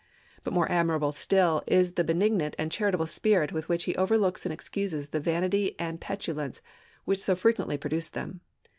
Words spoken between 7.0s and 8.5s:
which so frequently produced them.